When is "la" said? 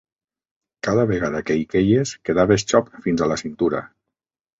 3.33-3.39